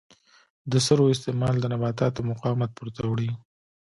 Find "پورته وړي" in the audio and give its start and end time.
2.77-3.29